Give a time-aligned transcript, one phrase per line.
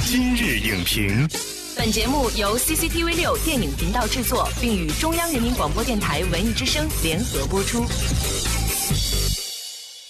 [0.00, 1.28] 今日影评，
[1.76, 7.84] 本节目由 CCTV 六电影频道制作，并与中央人民广播电台文艺之声联合播出。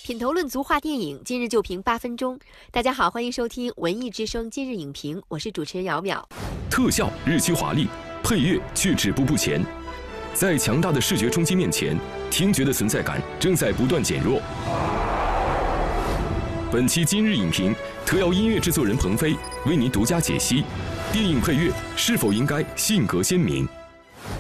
[0.05, 2.39] 品头论足话电影，今日就评八分钟。
[2.71, 6.23] 大家好，欢迎收听文艺之声今日影评，我是主持人姚淼。
[6.71, 7.89] 特效日趋华丽，
[8.23, 9.65] 配乐却止步不前。
[10.35, 11.99] 在强大的视觉冲击面前，
[12.31, 14.41] 听觉的存在感正在不断减弱。
[16.71, 17.75] 本期今日影评，
[18.09, 19.37] 特邀音乐制作人鹏飞
[19.67, 20.65] 为您独家解析
[21.13, 23.69] 电影配乐是否应该性格鲜明。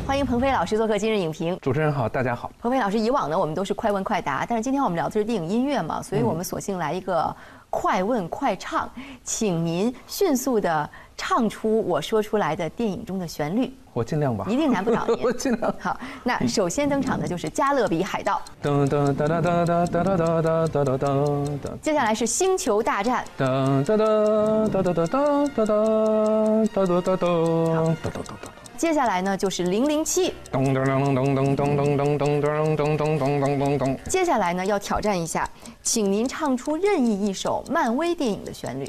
[0.06, 1.54] 欢迎鹏飞老师做客今日影评。
[1.60, 2.50] 主持人好，大家好。
[2.62, 7.36] 鹏飞老师，以往呢我们都是快问快答，但是今天我们聊的是电影音乐嘛，所以我们索性来一个
[7.68, 8.90] 快问快唱，
[9.22, 10.88] 请您迅速的
[11.28, 13.70] 唱出我说出来的电影中的旋律。
[13.92, 15.18] 我尽量吧，一定难不倒您。
[15.22, 15.74] 我尽量。
[15.78, 18.40] 好，那首先登场的就是《加勒比海盗》。
[18.66, 21.78] 噔噔噔噔噔噔噔噔噔噔噔噔。
[21.82, 23.22] 接下来是《星球大战》。
[23.44, 28.57] 噔噔噔噔噔噔噔噔噔噔噔噔。
[28.78, 30.28] 接下来呢就是《零零七》。
[30.52, 33.98] 咚咚咚咚咚咚咚咚咚咚咚咚咚咚咚。
[34.08, 35.50] 接下来呢要挑战一下，
[35.82, 38.84] 请您唱出任意一首漫威电影的旋律。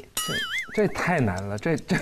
[0.74, 1.96] 这这太难了，这这。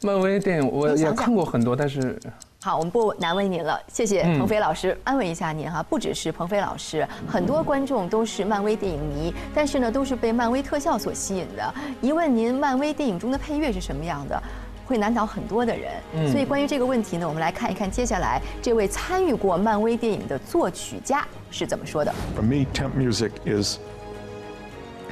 [0.00, 2.16] 漫威电影我也看过很多，但是
[2.62, 11.74] 好，我们不难为您了，谢谢鹏飞老师，安慰一下您哈，不只是鹏飞老师，很多观众都是漫威电影迷，但是呢，都是被漫威特效所吸引的。
[12.00, 14.42] 一问您漫威电影中的配乐是什么样的，
[14.85, 16.31] 会难倒很多的人。
[16.31, 22.13] 所以关于这个问题呢，我们来看一看接下来这位参与过漫威电影的作曲家是怎么说的。
[22.35, 23.77] For me, temp music is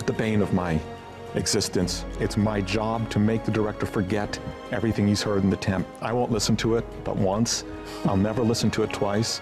[0.05, 0.77] the bane of my.
[1.35, 2.05] existence.
[2.19, 4.39] It's my job to make the director forget
[4.71, 5.85] everything he's heard in the temp.
[6.01, 7.63] I won't listen to it but once.
[8.05, 9.41] I'll never listen to it twice.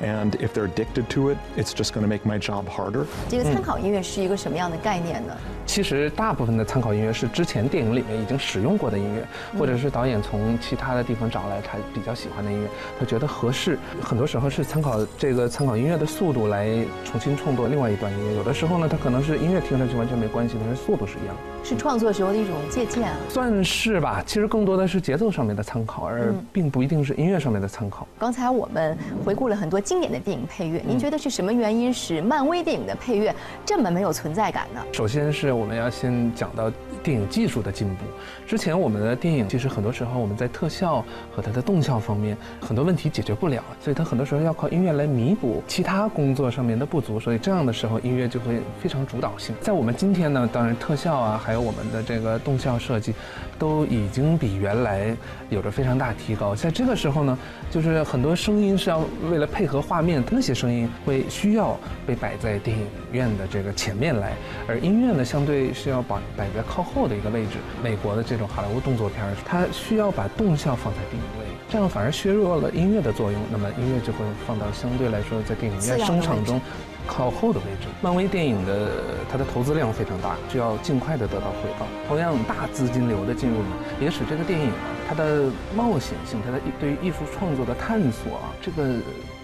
[0.00, 3.06] And if they're addicted to it, it's just going to make my job harder.
[3.28, 5.36] 这个参考音乐是一个什么样的概念呢？
[5.65, 9.25] 其实大部分的参考音乐是之前电影里面已经使用过的音乐，
[9.57, 12.67] 或者是导演从其他的地方找来他比较喜欢的音乐，
[12.99, 13.77] 他觉得合适。
[14.01, 16.69] 很多时候是参考这个参考音乐的速度来
[17.03, 18.35] 重新创作另外一段音乐。
[18.35, 21.41] 有的时候呢，它可能是音乐听上去完全没关系，但是速度是一样的。
[21.65, 23.15] 是创作时候的一种借鉴啊？
[23.27, 24.23] 算是吧。
[24.25, 28.07] 其实更多的是节奏上面的参考，而并不一定是音乐上面的参考。
[28.19, 28.95] 刚才我们
[29.25, 33.33] 回顾了很多经典的电影配乐，您觉得是什么原因使漫威电影的配乐
[33.65, 34.81] 这么没有存在感呢？
[34.93, 36.71] 首先是我们要先讲到
[37.03, 38.05] 电影技术的进步。
[38.45, 41.03] 之前我们的电影其实很多时候我们在特效
[41.35, 47.19] 和它的动效方面很多问题解决不了，所以它很多时候要靠音乐来弥补其他工作上面的不足。
[47.19, 49.55] 所以这样的时候音乐就会非常主导性。
[49.61, 53.13] 在我们今天呢，当然特效啊，还有我们的这个动效设计，
[53.57, 55.15] 都已经比原来
[55.49, 56.53] 有着非常大提高。
[56.55, 57.37] 在这个时候呢，
[57.71, 64.33] 就是很多声音是要为了配合画面，那些声音会需要被摆在电影院的这个前面来，
[64.67, 67.57] 而音乐呢，相对是要摆摆在靠后的一个位置。
[67.83, 73.41] 美国的这种好莱坞动作片，它需要把动效放在第一位，这样反而削弱了音乐的作用。
[73.51, 76.59] 那么音乐就会放到相对来说在电影院声场中。
[77.07, 78.89] 靠后的位置，漫威电影的
[79.31, 81.85] 它的投资量非常大，需要尽快的得到回报。
[82.07, 83.67] 同样大资金流的进入呢，
[84.01, 85.43] 也使这个电影啊，它的
[85.75, 88.95] 冒险性，它的对于艺术创作的探索啊，这个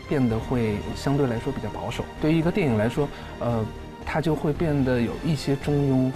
[0.09, 2.03] 变得会相对来说比较保守。
[2.19, 3.07] 对于一个电影来说，
[3.39, 3.63] 呃，
[4.05, 6.11] 他就会变得有一些中庸。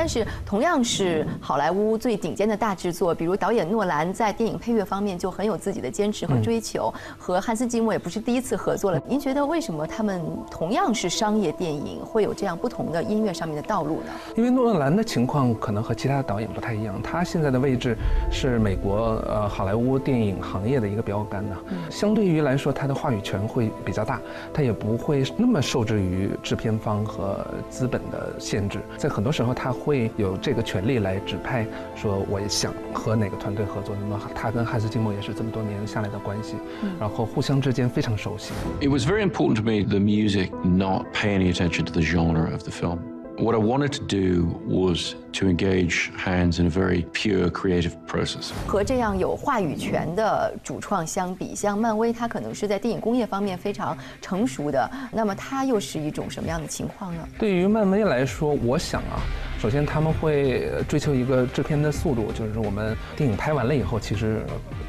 [0.00, 9.02] 但是同样是好莱坞最顶尖的大制作，比如导演诺兰在电影配乐方面就很有自己的坚持和追求，和汉斯季默也不是第一次合作了。
[9.06, 14.12] 您觉得为什么他们同样是商业电影，会有这样不同的音乐上面的道路呢？
[14.36, 17.94] 因为诺兰的情况可能和其他的导演不太一样，他现在的位置
[18.32, 21.54] 是美国呃好莱坞电影行业的一个标杆呢，
[21.90, 24.18] 相对于来说他的话语权会比较大，
[24.50, 29.74] 他也不会那么受制于制片方和资本的限制，在很多时候他。
[29.80, 33.94] 会有这个权利来指派，说我想和哪个团队合作。
[34.00, 36.54] 那么他跟汉斯季默也是这么多年下来的关系，
[36.98, 38.52] 然后互相之间非常熟悉。
[38.80, 42.62] It was very important to me the music not pay any attention to the genre of
[42.62, 42.98] the film.
[43.38, 48.50] What I wanted to do was to engage Hans in a very pure creative process.
[48.66, 54.90] 和这样有话语权的主创相比，像漫威，它可能是在电影工业方面非常成熟的。
[55.10, 57.26] 那么它又是一种什么样的情况呢？
[57.38, 59.22] 对于漫威来说，我想啊，
[59.60, 64.42] 首先他们会追求一个制片的速度，就是我们电影拍完了以后，其实。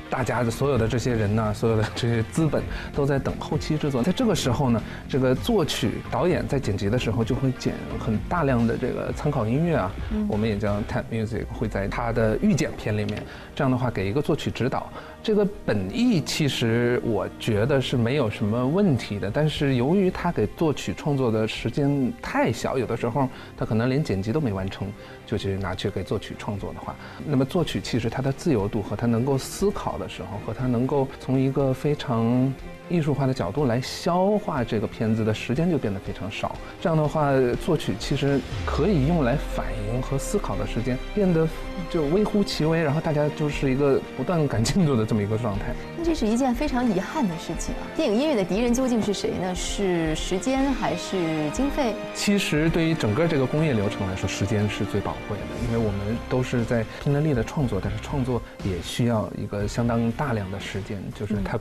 [0.10, 2.62] 大家的所有的这些人呢，所有的这些资本
[2.94, 4.04] 都在等后期制作。
[4.04, 9.90] 在这个时候呢，这个作曲导演在剪辑的时候就会剪很大量的这个参考音乐啊，
[10.28, 13.24] 我们也叫 t a p music，会在他的预剪片里面。
[13.56, 14.92] 这样的话，给一个作曲指导。
[15.24, 24.88] 这个本意其实我觉得是没有什么问题的，但是由于他给作曲创作的时间太小，有的时候他可能连剪辑都没完完成，
[25.26, 32.54] 就去拿去给作曲创作的话，那么作曲其实他的自由度和他能够思考的时候，和他能够从一个非常。
[32.90, 36.54] 艺术化的角度来消化这个片子的时间就变得非常少。
[36.82, 37.32] 这样的话，
[37.66, 41.48] 作曲其实可以用来反应和思考的时间变得
[41.90, 45.74] 就微乎其微，然后大家就是一个不断赶进度的这么一个状态。
[46.02, 47.86] 那这是一件非常遗憾的事情啊！
[47.96, 49.54] 电影音乐的敌人究竟是谁呢？
[49.54, 51.94] 是时间还是经费？
[52.16, 61.60] 其实对于整个这个工业流程来说，时间是最宝贵的，因为我们都是在拼了力的创作，但是创作也需要一个相当大量的时间，就是它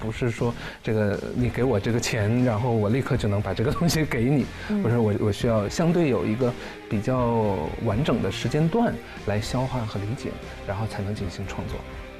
[0.00, 0.52] 不是说。
[0.82, 4.44] 这个你给我这个钱，然后我立刻就能把这个东西给你。
[4.82, 6.52] 不是我，我需要相对有一个
[6.90, 8.92] 比较完整的时间段
[9.26, 10.30] 来消化和理解，
[10.66, 11.76] 然后才能进行创作。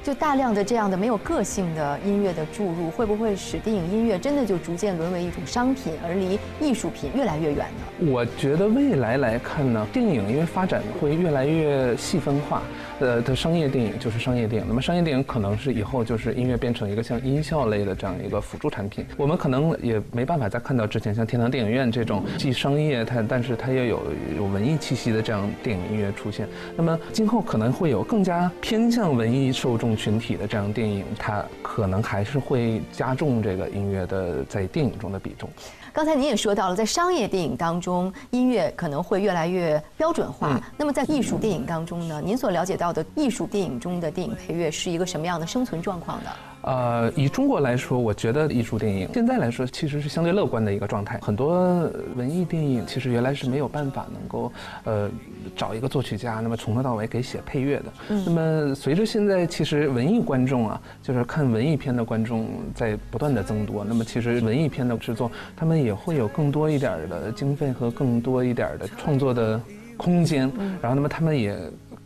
[0.09, 8.11] 就大量的这样的没有个性的音乐的注入，会不会使电影音乐真的就逐渐沦为一种商品，而离艺术品越来越远呢？
[8.11, 12.63] 我觉得未来来看呢，电影因为发展会越来越细分化。
[12.99, 14.67] 呃，的商业电影就是商业电影。
[14.67, 19.05] 那么商业电影可能是以后就是音乐变成一个像音效类的这样一个辅助产品。
[19.15, 24.01] 我们可能也没办法再看到之前像天堂电影院这种既商业它但是它又有
[24.37, 26.47] 有文艺气息的这样电影音乐出现。
[26.75, 35.49] 那么今后可能会有更加偏向文艺受众群体的这样电影，它可能还是会加重这个音乐的在电影中的比重。
[35.91, 40.61] 刚才您也说到了，在商业电影当中，音乐可能会越来越标准化。
[40.77, 42.21] 那么在艺术电影当中呢？
[42.23, 46.29] 您所了解到的艺术电影中的电影配乐是一个什么样的生存状况呢？
[46.61, 51.17] 呃，以中国来说，我觉得艺术电影现在来说其实是相对乐观的一个状态。
[51.21, 54.51] 很多文艺电影其实原来是没有办法能够
[54.83, 55.09] 呃
[55.55, 57.85] 找一个作曲家，那么从头到尾给写配乐的。
[58.25, 69.59] 那么随着现在其实文艺观众啊，就是看文艺片的观众在不断的增多，那么其实文艺片的制作，他们也会有更多一点的经费和更多一点的创作的
[69.95, 70.51] 空间。
[70.81, 71.57] 然后，那么他们也。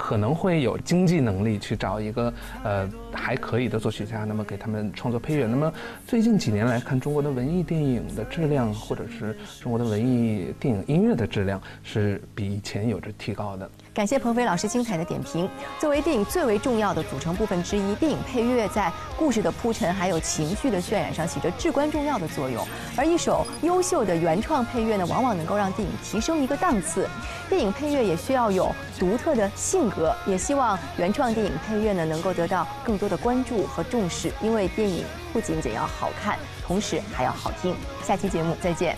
[0.05, 5.47] 可能会有经济能力去找一个呃还可以的作曲家，那么给他们创作配乐。
[5.47, 5.73] 那么
[6.05, 13.69] 最近几年来看，中国的文艺电影的质量，或者是中国的文艺电影音乐的质量，是比以前有着提高的。
[13.93, 15.47] 感谢鹏飞老师精彩的点评。
[15.79, 22.65] 作为电影最为重要的组成部分之一，电影配乐在故事的铺陈还有情绪的渲染上起着至关重要的作用。
[22.97, 27.07] 而一首优秀的原创配乐呢，往往能够让电影提升一个档次。
[27.47, 30.15] 电影配乐也需要有独特的性格。
[30.25, 37.75] 也希望原创电影配乐呢能够得到更多的关注和重视，因为电影不仅仅要好看，同时还要好听。
[38.03, 38.97] 下期节目再见。